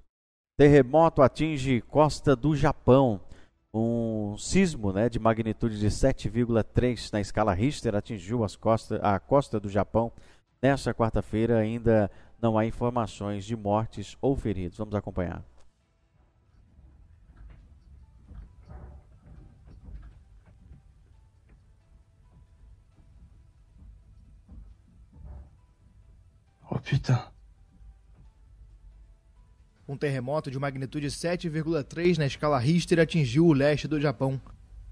Terremoto 0.56 1.22
atinge 1.22 1.80
costa 1.82 2.34
do 2.34 2.56
Japão. 2.56 3.20
Um 3.72 4.36
sismo 4.38 4.92
né, 4.92 5.08
de 5.08 5.18
magnitude 5.18 5.78
de 5.78 5.88
7,3 5.88 7.12
na 7.12 7.20
escala 7.20 7.52
Richter 7.54 7.94
atingiu 7.94 8.42
as 8.42 8.56
costa, 8.56 8.96
a 8.96 9.18
costa 9.20 9.60
do 9.60 9.68
Japão. 9.68 10.10
Nesta 10.60 10.92
quarta-feira 10.92 11.58
ainda 11.58 12.10
não 12.40 12.58
há 12.58 12.66
informações 12.66 13.44
de 13.44 13.56
mortes 13.56 14.16
ou 14.20 14.36
feridos. 14.36 14.78
Vamos 14.78 14.94
acompanhar. 14.94 15.44
Putain. 26.88 27.22
Um 29.86 29.96
terremoto 29.96 30.50
de 30.50 30.58
magnitude 30.58 31.06
7,3 31.08 32.18
na 32.18 32.26
escala 32.26 32.58
Richter 32.58 33.00
atingiu 33.00 33.46
o 33.46 33.52
leste 33.52 33.88
do 33.88 34.00
Japão. 34.00 34.40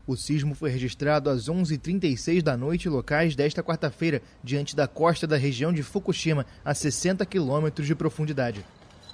O 0.07 0.17
sismo 0.17 0.55
foi 0.55 0.71
registrado 0.71 1.29
às 1.29 1.49
11h36 1.49 2.41
da 2.41 2.57
noite 2.57 2.89
locais 2.89 3.35
desta 3.35 3.63
quarta-feira, 3.63 4.23
diante 4.43 4.77
da 4.77 4.87
costa 4.87 5.27
da 5.27 5.37
região 5.37 5.73
de 5.73 5.83
Fukushima, 5.83 6.47
a 6.65 6.73
60 6.73 7.27
quilômetros 7.27 7.87
de 7.87 7.95
profundidade. 7.95 8.65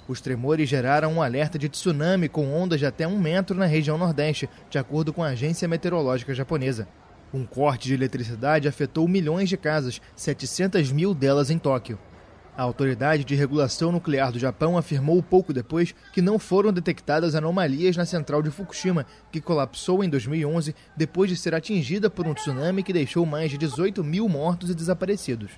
Os 0.07 0.21
tremores 0.21 0.69
geraram 0.69 1.13
um 1.13 1.21
alerta 1.21 1.57
de 1.57 1.67
tsunami 1.67 2.29
com 2.29 2.53
ondas 2.53 2.79
de 2.79 2.85
até 2.85 3.07
um 3.07 3.19
metro 3.19 3.57
na 3.57 3.65
região 3.65 3.97
nordeste, 3.97 4.49
de 4.69 4.77
acordo 4.77 5.11
com 5.11 5.23
a 5.23 5.29
agência 5.29 5.67
meteorológica 5.67 6.33
japonesa. 6.33 6.87
Um 7.33 7.45
corte 7.45 7.87
de 7.87 7.95
eletricidade 7.95 8.67
afetou 8.67 9.07
milhões 9.07 9.49
de 9.49 9.57
casas, 9.57 9.99
700 10.15 10.91
mil 10.91 11.13
delas 11.13 11.49
em 11.49 11.57
Tóquio. 11.57 11.97
A 12.55 12.61
Autoridade 12.61 13.23
de 13.23 13.33
Regulação 13.33 13.91
Nuclear 13.91 14.31
do 14.31 14.37
Japão 14.37 14.77
afirmou 14.77 15.23
pouco 15.23 15.51
depois 15.51 15.95
que 16.13 16.21
não 16.21 16.37
foram 16.37 16.71
detectadas 16.71 17.33
anomalias 17.33 17.97
na 17.97 18.05
central 18.05 18.43
de 18.43 18.51
Fukushima, 18.51 19.07
que 19.31 19.41
colapsou 19.41 20.03
em 20.03 20.09
2011 20.09 20.75
depois 20.95 21.31
de 21.31 21.35
ser 21.35 21.55
atingida 21.55 22.11
por 22.11 22.27
um 22.27 22.33
tsunami 22.35 22.83
que 22.83 22.93
deixou 22.93 23.25
mais 23.25 23.49
de 23.49 23.57
18 23.57 24.03
mil 24.03 24.29
mortos 24.29 24.69
e 24.69 24.75
desaparecidos. 24.75 25.49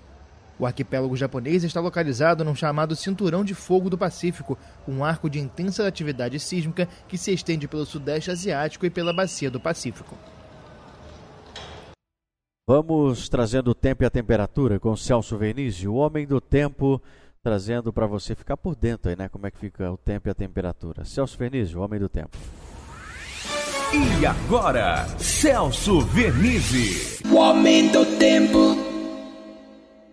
O 0.58 0.66
arquipélago 0.66 1.18
japonês 1.18 1.66
está 1.66 1.82
localizado 1.82 2.46
num 2.46 2.56
chamado 2.56 2.96
Cinturão 2.96 3.44
de 3.44 3.54
Fogo 3.54 3.90
do 3.90 3.98
Pacífico, 3.98 4.58
um 4.88 5.04
arco 5.04 5.30
de 5.30 5.38
intensa 5.38 5.86
atividade 5.86 6.40
sísmica 6.40 6.88
que 7.10 7.18
se 7.18 7.34
estende 7.34 7.68
pelo 7.68 7.86
Sudeste 7.86 8.32
Asiático 8.32 8.86
e 8.86 8.90
pela 8.90 9.12
Bacia 9.12 9.52
do 9.52 9.60
Pacífico. 9.60 10.18
Vamos 12.67 13.29
trazendo 13.29 13.69
o 13.69 13.75
tempo 13.75 14.01
e 14.01 14.07
a 14.07 14.10
temperatura 14.10 14.79
com 14.79 14.95
Celso 14.95 15.38
Vernizzi, 15.38 15.88
o 15.88 15.93
homem 15.93 16.25
do 16.25 16.41
tempo, 16.41 17.00
trazendo 17.43 17.93
para 17.93 18.07
você 18.07 18.34
ficar 18.34 18.57
por 18.57 18.75
dentro 18.75 19.07
aí, 19.07 19.15
né? 19.15 19.29
Como 19.29 19.45
é 19.45 19.51
que 19.51 19.60
fica 19.60 19.91
o 19.91 19.98
tempo 19.98 20.27
e 20.27 20.31
a 20.31 20.34
temperatura. 20.34 21.05
Celso 21.05 21.38
Vernizzi, 21.38 21.77
o 21.77 21.81
homem 21.81 22.00
do 22.00 22.10
tempo. 22.10 22.36
E 23.93 24.25
agora, 24.25 25.05
Celso 25.19 26.01
Vernizzi, 26.01 27.22
o 27.31 27.36
homem 27.36 27.91
do 27.91 28.03
tempo. 28.17 28.85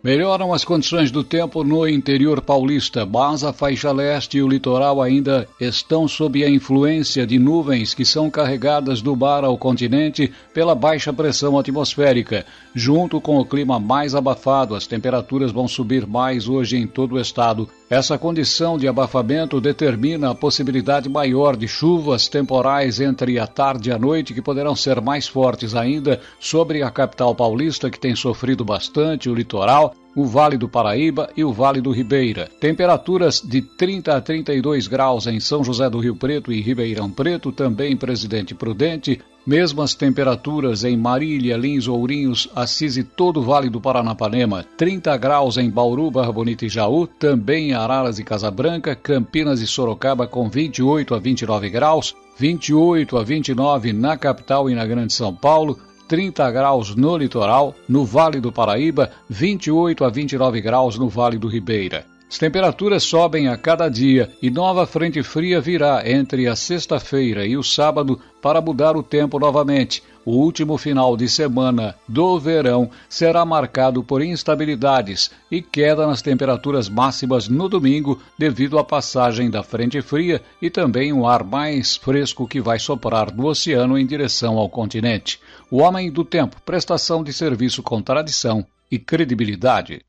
Melhoram 0.03 0.53
as 0.53 0.65
condições 0.65 1.13
do 1.13 1.23
tempo 1.23 1.63
no 1.63 1.87
interior 1.87 2.41
paulista, 2.41 3.07
mas 3.07 3.45
a 3.45 3.53
faixa 3.53 3.93
leste 3.93 4.37
e 4.37 4.43
o 4.43 4.49
litoral 4.49 5.01
ainda 5.01 5.49
estão 5.61 6.09
sob 6.09 6.43
a 6.43 6.51
influência 6.51 7.25
de 7.25 7.39
nuvens 7.39 7.95
que 7.95 8.05
são 8.05 8.29
carregadas 8.29 9.01
do 9.01 9.15
mar 9.15 9.45
ao 9.45 9.57
continente 9.57 10.33
pela 10.53 10.75
baixa 10.75 11.13
pressão 11.13 11.57
atmosférica. 11.57 12.45
Junto 12.75 13.21
com 13.21 13.39
o 13.39 13.45
clima 13.45 13.79
mais 13.79 14.13
abafado, 14.13 14.75
as 14.75 14.89
temperaturas 14.89 15.53
vão 15.53 15.69
subir 15.69 16.05
mais 16.05 16.49
hoje 16.49 16.77
em 16.77 16.87
todo 16.87 17.15
o 17.15 17.21
estado. 17.21 17.69
Essa 17.93 18.17
condição 18.17 18.79
de 18.79 18.89
abafamento 18.89 19.61
determina 19.61 20.31
a 20.31 20.35
possibilidade 20.35 21.11
maior 21.11 21.55
de 21.55 21.69
chuvas 21.69 22.27
temporais 22.27 22.99
entre 23.01 23.39
a 23.39 23.47
tarde 23.47 23.91
e 23.91 23.93
a 23.93 23.99
noite, 23.99 24.33
que 24.33 24.41
poderão 24.41 24.75
ser 24.75 24.99
mais 25.03 25.29
fortes 25.29 25.75
ainda 25.75 26.19
sobre 26.41 26.83
a 26.83 26.91
capital 26.91 27.35
paulista, 27.35 27.91
que 27.91 28.01
tem 28.01 28.17
sofrido 28.17 28.65
bastante, 28.65 29.29
o 29.29 29.35
litoral, 29.35 29.95
o 30.17 30.25
Vale 30.25 30.57
do 30.57 30.71
Paraíba 30.71 31.29
e 31.37 31.45
o 31.45 31.53
Vale 31.53 31.83
do 31.83 31.91
Ribeira. 31.91 32.49
Temperaturas 32.59 33.43
de 33.43 33.61
30 33.61 34.17
a 34.17 34.23
32 34.23 34.87
graus 34.87 35.27
em 35.27 35.39
São 35.39 35.63
José 35.63 35.91
do 35.91 35.99
Rio 35.99 36.17
Preto 36.17 36.51
e 36.51 36.63
Ribeirão 36.63 37.11
Preto, 37.11 37.53
também 37.53 37.95
Presidente 37.95 38.55
Prudente, 38.55 39.21
Mesmas 39.45 39.93
temperaturas 39.93 40.85
em 40.85 40.97
Marília, 40.97 41.57
Lins, 41.57 41.89
Ourinhos, 41.89 42.49
Assis 42.55 42.97
e 42.97 43.03
todo 43.03 43.41
o 43.41 43.43
Vale 43.43 43.69
do 43.69 43.81
Paranapanema. 43.81 44.65
30 44.77 45.17
graus 45.17 45.57
em 45.57 45.69
Bauru, 45.69 46.13
Barra 46.13 46.31
Bonita 46.31 46.65
e 46.65 46.69
Jaú, 46.69 47.09
também 47.09 47.71
em 47.71 47.73
Araras 47.73 48.21
e 48.21 48.25
Casabranca, 48.25 48.95
Campinas 48.95 49.61
e 49.61 49.67
Sorocaba 49.67 50.29
com 50.29 50.49
28 50.49 51.13
a 51.13 51.19
29 51.19 51.71
graus, 51.71 52.15
28 52.39 53.19
a 53.19 53.25
29 53.25 53.93
na 53.93 54.17
capital 54.17 54.71
e 54.71 54.77
na 54.77 54.87
Grande 54.87 55.13
São 55.13 55.35
Paulo, 55.35 55.77
30 56.07 56.49
graus 56.53 56.95
no 56.95 57.17
litoral, 57.17 57.75
no 57.89 58.05
Vale 58.05 58.41
do 58.41 58.53
Paraíba, 58.53 59.11
28 59.29 60.05
a 60.05 60.09
29 60.09 60.61
graus 60.61 60.97
no 60.97 61.09
Vale 61.09 61.37
do 61.37 61.49
Ribeira. 61.49 62.12
As 62.33 62.39
temperaturas 62.39 63.03
sobem 63.03 63.47
a 63.47 63.59
cada 63.59 63.91
dia 63.91 64.33
e 64.41 64.49
nova 64.49 64.87
frente 64.87 65.23
fria 65.23 65.61
virá 65.61 66.03
entre 66.11 66.49
a 66.49 66.57
sexta-feira 66.57 67.45
e 67.45 67.59
o 67.59 67.63
sábado 67.63 68.19
para 68.41 68.59
mudar 68.59 68.97
o 68.97 69.03
tempo 69.03 69.39
novamente. 69.39 70.03
O 70.25 70.31
último 70.39 70.79
final 70.79 71.15
de 71.15 71.29
semana 71.29 71.95
do 72.09 72.41
verão 72.41 72.91
será 73.07 73.45
marcado 73.45 74.03
por 74.03 74.23
instabilidades 74.23 75.31
e 75.51 75.61
queda 75.61 76.07
nas 76.07 76.23
temperaturas 76.23 76.89
máximas 76.89 77.49
no 77.49 77.69
domingo 77.69 78.19
devido 78.39 78.79
à 78.79 78.85
passagem 78.85 79.51
da 79.51 79.63
frente 79.63 80.01
fria 80.01 80.41
e 80.63 80.71
também 80.71 81.13
um 81.13 81.27
ar 81.27 81.45
mais 81.45 81.97
fresco 81.97 82.49
que 82.49 82.63
vai 82.63 82.79
soprar 82.79 83.31
do 83.31 83.45
oceano 83.45 83.99
em 83.99 84.07
direção 84.07 84.57
ao 84.57 84.71
continente. 84.71 85.39
O 85.71 85.83
Homem 85.83 86.11
do 86.11 86.25
Tempo, 86.25 86.57
prestação 86.65 87.23
de 87.23 87.31
serviço 87.31 87.83
com 87.83 88.01
tradição 88.01 88.65
e 88.91 88.99
credibilidade. 88.99 90.01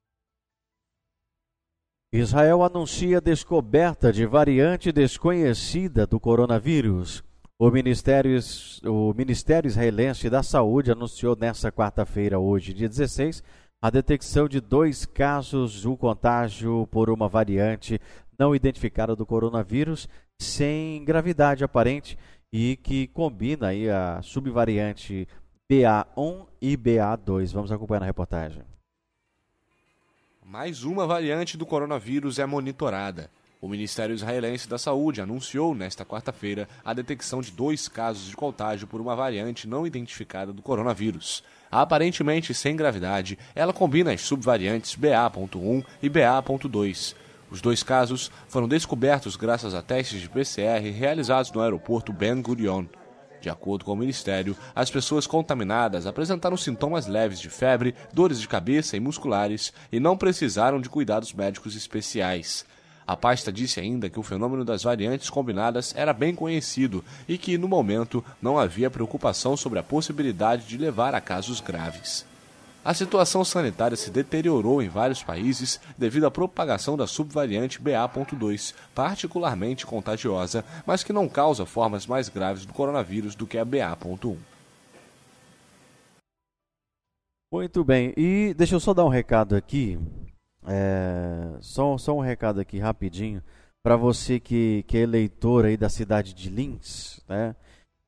Israel 2.16 2.62
anuncia 2.62 3.20
descoberta 3.20 4.14
de 4.14 4.24
variante 4.24 4.92
desconhecida 4.92 6.06
do 6.06 6.20
coronavírus. 6.20 7.24
O 7.58 7.72
Ministério, 7.72 8.40
o 8.86 9.12
Ministério 9.16 9.68
Israelense 9.68 10.30
da 10.30 10.44
Saúde 10.44 10.92
anunciou 10.92 11.36
nesta 11.36 11.72
quarta-feira, 11.72 12.38
hoje, 12.38 12.72
dia 12.72 12.88
16, 12.88 13.42
a 13.82 13.90
detecção 13.90 14.48
de 14.48 14.62
dois 14.62 15.08
casos 15.08 15.82
do 15.82 15.98
contágio 15.98 16.88
por 16.92 17.10
uma 17.10 17.28
variante 17.28 18.00
não 18.38 18.56
identificada 18.56 19.16
do 19.16 19.26
coronavírus, 19.26 20.08
sem 20.40 21.04
gravidade 21.04 21.64
aparente 21.64 22.16
e 22.54 22.76
que 22.76 23.08
combina 23.08 23.70
aí 23.70 23.90
a 23.90 24.22
subvariante 24.22 25.28
BA1 25.68 26.46
e 26.62 26.78
BA2. 26.78 27.54
Vamos 27.54 27.72
acompanhar 27.72 28.02
na 28.02 28.06
reportagem. 28.06 28.73
Mais 30.46 30.84
uma 30.84 31.08
variante 31.08 31.58
do 31.58 31.66
coronavírus 31.66 32.38
é 32.38 32.46
monitorada. 32.46 33.30
O 33.62 33.68
Ministério 33.68 34.14
Israelense 34.14 34.68
da 34.68 34.78
Saúde 34.78 35.22
anunciou 35.22 35.74
nesta 35.74 36.04
quarta-feira 36.04 36.68
a 36.84 36.94
detecção 36.94 37.42
de 37.42 37.50
dois 37.50 37.88
casos 37.88 38.28
de 38.28 38.36
contágio 38.36 38.86
por 38.86 39.00
uma 39.00 39.16
variante 39.16 39.68
não 39.68 39.88
identificada 39.88 40.52
do 40.52 40.62
coronavírus. 40.62 41.44
Aparentemente 41.72 42.54
sem 42.54 42.76
gravidade, 42.76 43.40
ela 43.56 43.72
combina 43.72 44.12
as 44.12 44.22
subvariantes 44.22 44.96
BA.1 44.96 45.86
e 46.02 46.10
BA.2. 46.10 47.16
Os 47.50 47.62
dois 47.62 47.82
casos 47.82 48.30
foram 48.50 48.68
descobertos 48.68 49.38
graças 49.38 49.74
a 49.74 49.82
testes 49.82 50.20
de 50.20 50.30
PCR 50.30 50.90
realizados 50.92 51.52
no 51.54 51.62
aeroporto 51.62 52.12
Ben 52.12 52.42
Gurion. 52.42 52.86
De 53.44 53.50
acordo 53.50 53.84
com 53.84 53.92
o 53.92 53.98
Ministério, 53.98 54.56
as 54.74 54.90
pessoas 54.90 55.28
contaminadas 55.28 56.08
apresentaram 56.08 56.56
sintomas 56.56 57.08
leves 57.08 57.42
de 57.42 57.50
febre, 57.50 57.94
dores 58.14 58.40
de 58.40 58.48
cabeça 58.48 58.96
e 58.96 59.02
musculares 59.02 59.74
e 59.92 60.00
não 60.00 60.16
precisaram 60.16 60.80
de 60.80 60.88
cuidados 60.88 61.34
médicos 61.34 61.76
especiais. 61.76 62.66
A 63.06 63.18
pasta 63.18 63.52
disse 63.52 63.82
ainda 63.82 64.10
que 64.10 64.18
o 64.18 64.24
fenômeno 64.24 64.64
das 64.64 64.84
variantes 64.84 65.30
combinadas 65.30 65.94
era 65.94 66.14
bem 66.14 66.34
conhecido 66.34 67.04
e 67.28 67.38
que, 67.38 67.58
no 67.58 67.68
momento, 67.68 68.24
não 68.42 68.58
havia 68.58 68.90
preocupação 68.90 69.58
sobre 69.58 69.78
a 69.78 69.84
possibilidade 69.84 70.66
de 70.66 70.78
levar 70.78 71.14
a 71.14 71.20
casos 71.20 71.60
graves. 71.60 72.26
A 72.86 72.94
situação 72.94 73.46
sanitária 73.46 73.96
se 73.96 74.12
deteriorou 74.12 74.82
em 74.82 74.90
vários 74.90 75.24
países 75.24 75.80
devido 75.98 76.26
à 76.26 76.32
propagação 76.32 76.98
da 76.98 77.08
subvariante 77.08 77.82
BA.2, 77.82 78.76
particularmente 78.94 79.86
contagiosa, 79.86 80.66
mas 80.86 81.02
que 81.02 81.14
não 81.14 81.30
causa 81.30 81.66
formas 81.66 82.06
mais 82.06 82.28
graves 82.28 82.66
do 82.66 82.74
coronavírus 82.74 83.36
do 83.36 83.48
que 83.48 83.58
a 83.58 83.64
BA.1. 83.64 84.36
Muito 87.54 87.84
bem, 87.86 88.14
e 88.18 88.54
deixa 88.58 88.76
eu 88.76 88.80
só 88.82 88.94
dar 88.94 89.06
um 89.06 89.10
recado 89.10 89.56
aqui, 89.56 89.98
é, 90.68 91.56
só, 91.62 91.98
só 91.98 92.18
um 92.18 92.20
recado 92.20 92.60
aqui 92.60 92.80
rapidinho, 92.80 93.42
para 93.82 93.96
você 93.96 94.42
que, 94.42 94.84
que 94.88 94.98
é 94.98 95.02
eleitor 95.02 95.66
aí 95.66 95.78
da 95.78 95.88
cidade 95.88 96.34
de 96.34 96.50
Lins, 96.50 97.22
né? 97.30 97.56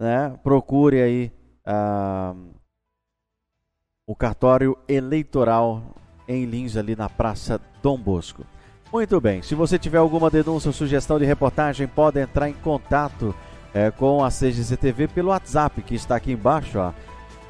né, 0.00 0.34
procure 0.42 1.02
aí 1.02 1.30
ah, 1.66 2.34
o 4.06 4.16
cartório 4.16 4.78
eleitoral 4.88 5.94
em 6.26 6.46
Lins, 6.46 6.74
ali 6.74 6.96
na 6.96 7.10
Praça 7.10 7.60
Dom 7.82 7.98
Bosco. 7.98 8.46
Muito 8.90 9.20
bem, 9.20 9.42
se 9.42 9.54
você 9.54 9.78
tiver 9.78 9.98
alguma 9.98 10.30
denúncia 10.30 10.70
ou 10.70 10.72
sugestão 10.72 11.18
de 11.18 11.26
reportagem, 11.26 11.86
pode 11.86 12.18
entrar 12.18 12.48
em 12.48 12.54
contato 12.54 13.34
é, 13.74 13.90
com 13.90 14.24
a 14.24 14.30
CGCTV 14.30 15.08
pelo 15.08 15.28
WhatsApp 15.28 15.82
que 15.82 15.94
está 15.94 16.16
aqui 16.16 16.32
embaixo, 16.32 16.78
ó, 16.78 16.94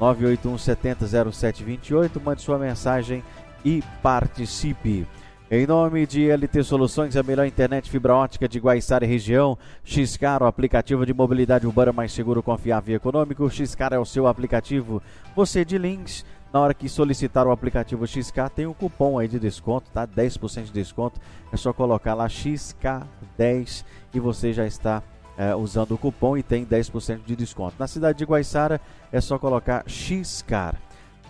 981 0.01 0.57
70 0.57 1.31
0728. 1.31 2.19
Mande 2.19 2.41
sua 2.41 2.59
mensagem 2.59 3.23
e 3.63 3.81
participe. 4.03 5.07
Em 5.51 5.65
nome 5.65 6.05
de 6.05 6.29
LT 6.29 6.61
Soluções, 6.63 7.17
a 7.17 7.23
melhor 7.23 7.43
internet 7.47 7.89
fibra 7.89 8.13
ótica 8.13 8.47
de 8.47 8.59
Guaiçara 8.59 9.03
e 9.03 9.07
região, 9.07 9.57
Xcar, 9.83 10.43
o 10.43 10.45
aplicativo 10.45 11.03
de 11.07 11.11
mobilidade 11.11 11.65
urbana 11.65 11.91
mais 11.91 12.11
seguro, 12.11 12.43
confiável 12.43 12.93
e 12.93 12.95
econômico. 12.95 13.49
Xcar 13.49 13.91
é 13.91 13.97
o 13.97 14.05
seu 14.05 14.27
aplicativo. 14.27 15.01
Você 15.35 15.65
de 15.65 15.79
links, 15.79 16.23
na 16.53 16.59
hora 16.59 16.71
que 16.75 16.87
solicitar 16.87 17.47
o 17.47 17.51
aplicativo 17.51 18.05
XK, 18.05 18.47
tem 18.55 18.67
um 18.67 18.75
cupom 18.75 19.17
aí 19.17 19.27
de 19.27 19.39
desconto, 19.39 19.89
tá? 19.91 20.05
10% 20.05 20.65
de 20.65 20.71
desconto. 20.71 21.19
É 21.51 21.57
só 21.57 21.73
colocar 21.73 22.13
lá 22.13 22.27
XK10 22.27 23.83
e 24.13 24.19
você 24.19 24.53
já 24.53 24.67
está 24.67 25.01
é, 25.35 25.55
usando 25.55 25.93
o 25.95 25.97
cupom 25.97 26.37
e 26.37 26.43
tem 26.43 26.63
10% 26.63 27.21
de 27.25 27.35
desconto. 27.35 27.73
Na 27.79 27.87
cidade 27.87 28.19
de 28.19 28.23
Guaiçara 28.23 28.79
é 29.11 29.19
só 29.19 29.39
colocar 29.39 29.83
XCAR. 29.87 30.75